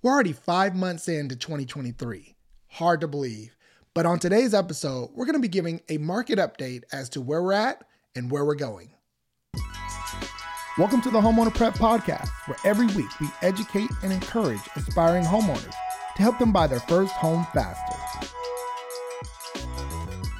[0.00, 2.36] We're already five months into 2023.
[2.68, 3.56] Hard to believe.
[3.94, 7.42] But on today's episode, we're going to be giving a market update as to where
[7.42, 7.82] we're at
[8.14, 8.90] and where we're going.
[10.78, 15.74] Welcome to the Homeowner Prep Podcast, where every week we educate and encourage aspiring homeowners
[16.14, 18.28] to help them buy their first home faster.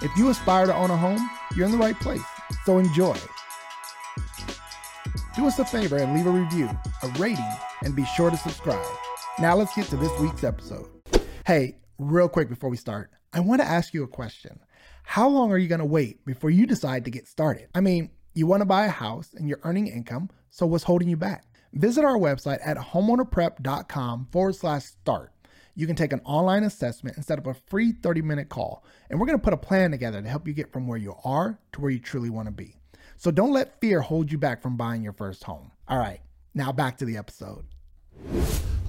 [0.03, 2.23] If you aspire to own a home, you're in the right place,
[2.65, 3.17] so enjoy.
[5.35, 6.71] Do us a favor and leave a review,
[7.03, 7.53] a rating,
[7.83, 8.87] and be sure to subscribe.
[9.41, 10.89] Now let's get to this week's episode.
[11.47, 14.59] Hey, real quick before we start, I want to ask you a question.
[15.05, 17.69] How long are you going to wait before you decide to get started?
[17.73, 21.09] I mean, you want to buy a house and you're earning income, so what's holding
[21.09, 21.45] you back?
[21.73, 25.33] Visit our website at homeownerprep.com forward slash start.
[25.77, 29.21] You can take an online assessment and set up a free 30 minute call, and
[29.21, 31.61] we're going to put a plan together to help you get from where you are
[31.75, 32.75] to where you truly want to be.
[33.17, 35.71] So don't let fear hold you back from buying your first home.
[35.87, 36.23] All right,
[36.55, 37.65] now back to the episode.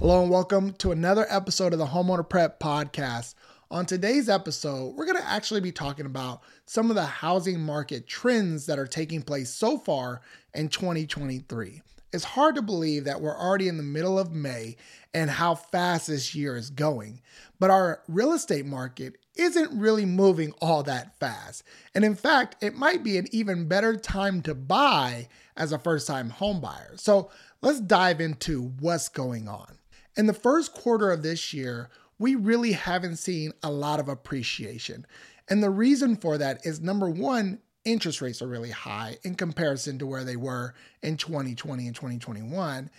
[0.00, 3.34] Hello and welcome to another episode of the Homeowner Prep Podcast.
[3.70, 8.06] On today's episode, we're going to actually be talking about some of the housing market
[8.06, 10.22] trends that are taking place so far
[10.54, 11.82] in 2023.
[12.14, 14.76] It's hard to believe that we're already in the middle of May
[15.12, 17.20] and how fast this year is going.
[17.58, 21.62] But our real estate market isn't really moving all that fast.
[21.94, 26.06] And in fact, it might be an even better time to buy as a first
[26.06, 26.94] time home buyer.
[26.96, 29.76] So let's dive into what's going on.
[30.16, 35.06] In the first quarter of this year, we really haven't seen a lot of appreciation.
[35.48, 39.98] And the reason for that is number one, interest rates are really high in comparison
[39.98, 42.90] to where they were in 2020 and 2021.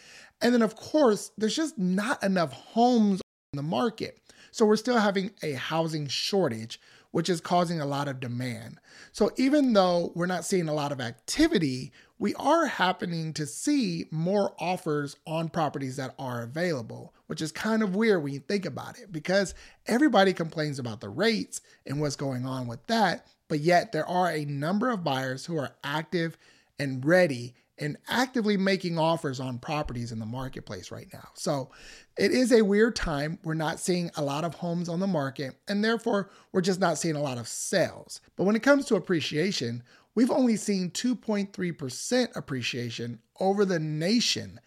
[0.42, 3.22] And then, of course, there's just not enough homes
[3.54, 4.18] on the market.
[4.52, 6.80] So we're still having a housing shortage,
[7.12, 8.80] which is causing a lot of demand.
[9.12, 11.92] So even though we're not seeing a lot of activity,
[12.22, 17.82] we are happening to see more offers on properties that are available, which is kind
[17.82, 19.56] of weird when you think about it because
[19.88, 23.26] everybody complains about the rates and what's going on with that.
[23.48, 26.38] But yet, there are a number of buyers who are active
[26.78, 31.28] and ready and actively making offers on properties in the marketplace right now.
[31.34, 31.72] So
[32.20, 33.40] it is a weird time.
[33.44, 37.00] We're not seeing a lot of homes on the market, and therefore, we're just not
[37.00, 38.22] seeing a lot of sales.
[38.36, 39.82] But when it comes to appreciation,
[40.16, 44.60] we've only seen 2.3% appreciation over the nation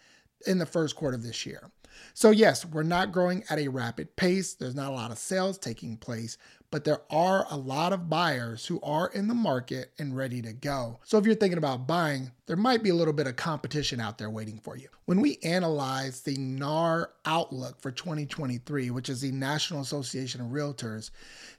[0.45, 1.71] in the first quarter of this year.
[2.13, 4.53] So, yes, we're not growing at a rapid pace.
[4.53, 6.37] There's not a lot of sales taking place,
[6.71, 10.53] but there are a lot of buyers who are in the market and ready to
[10.53, 10.99] go.
[11.03, 14.17] So, if you're thinking about buying, there might be a little bit of competition out
[14.17, 14.87] there waiting for you.
[15.05, 21.11] When we analyze the NAR outlook for 2023, which is the National Association of Realtors,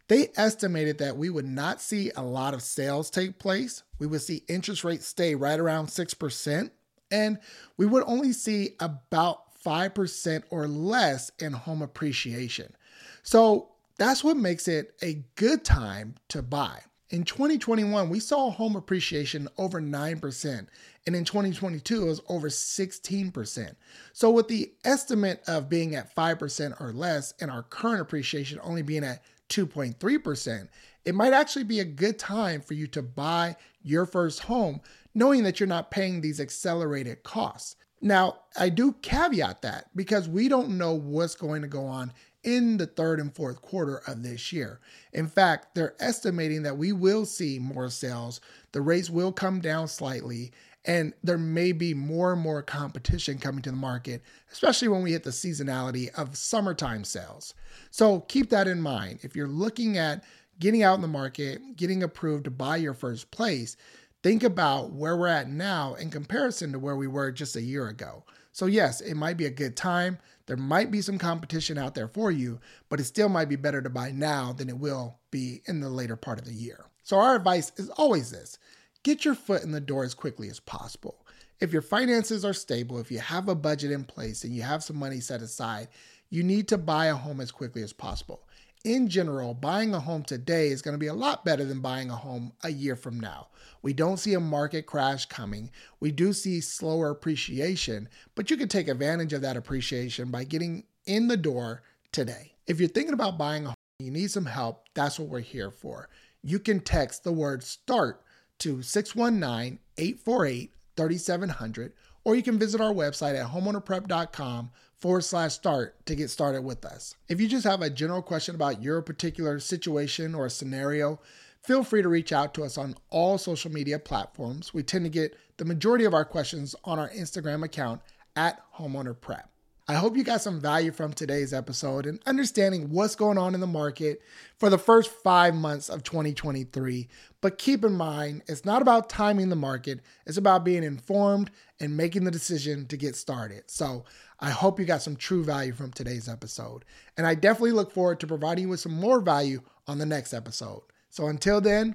[0.09, 3.83] they estimated that we would not see a lot of sales take place.
[3.99, 6.71] We would see interest rates stay right around 6%,
[7.11, 7.39] and
[7.77, 12.75] we would only see about 5% or less in home appreciation.
[13.23, 16.81] So that's what makes it a good time to buy.
[17.11, 20.67] In 2021, we saw home appreciation over 9%,
[21.07, 23.77] and in 2022, it was over 16%.
[24.13, 28.83] So, with the estimate of being at 5% or less, and our current appreciation only
[28.83, 30.69] being at 2.3%,
[31.05, 34.81] it might actually be a good time for you to buy your first home,
[35.15, 37.77] knowing that you're not paying these accelerated costs.
[38.01, 42.13] Now, I do caveat that because we don't know what's going to go on
[42.43, 44.81] in the third and fourth quarter of this year.
[45.13, 48.41] In fact, they're estimating that we will see more sales,
[48.73, 50.53] the rates will come down slightly,
[50.87, 55.13] and there may be more and more competition coming to the market, especially when we
[55.13, 57.55] hit the seasonality of summertime sales.
[57.91, 59.19] So keep that in mind.
[59.23, 60.23] If you're looking at
[60.61, 63.77] getting out in the market, getting approved to buy your first place,
[64.23, 67.89] think about where we're at now in comparison to where we were just a year
[67.89, 68.25] ago.
[68.53, 70.19] So, yes, it might be a good time.
[70.47, 72.59] There might be some competition out there for you,
[72.89, 75.91] but it still might be better to buy now than it will be in the
[75.91, 76.87] later part of the year.
[77.03, 78.59] So, our advice is always this
[79.07, 81.25] get your foot in the door as quickly as possible.
[81.61, 84.85] If your finances are stable, if you have a budget in place and you have
[84.85, 85.89] some money set aside,
[86.29, 88.43] you need to buy a home as quickly as possible
[88.87, 92.09] in general, buying a home today is going to be a lot better than buying
[92.09, 93.49] a home a year from now.
[93.83, 95.73] We don't see a market crash coming.
[95.99, 100.85] We do see slower appreciation, but you can take advantage of that appreciation by getting
[101.05, 101.83] in the door
[102.13, 102.53] today.
[102.69, 105.73] If you're thinking about buying a home, you need some help, that's what we're here
[105.73, 106.09] for.
[106.45, 108.23] You can text the word START
[108.59, 111.93] to 619 848 3700,
[112.25, 116.85] or you can visit our website at homeownerprep.com forward slash start to get started with
[116.85, 117.15] us.
[117.29, 121.21] If you just have a general question about your particular situation or scenario,
[121.63, 124.73] feel free to reach out to us on all social media platforms.
[124.73, 128.01] We tend to get the majority of our questions on our Instagram account
[128.35, 129.51] at homeowner prep.
[129.89, 133.61] I hope you got some value from today's episode and understanding what's going on in
[133.61, 134.21] the market
[134.59, 137.07] for the first five months of 2023.
[137.41, 141.97] But keep in mind, it's not about timing the market, it's about being informed and
[141.97, 143.63] making the decision to get started.
[143.69, 144.05] So
[144.41, 146.85] I hope you got some true value from today's episode.
[147.17, 150.35] And I definitely look forward to providing you with some more value on the next
[150.35, 150.83] episode.
[151.11, 151.95] So until then,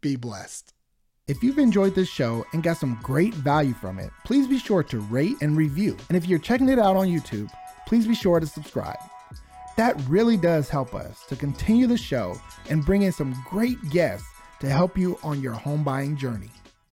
[0.00, 0.74] be blessed.
[1.32, 4.82] If you've enjoyed this show and got some great value from it, please be sure
[4.82, 5.96] to rate and review.
[6.10, 7.50] And if you're checking it out on YouTube,
[7.86, 8.98] please be sure to subscribe.
[9.78, 12.38] That really does help us to continue the show
[12.68, 14.28] and bring in some great guests
[14.60, 16.50] to help you on your home buying journey.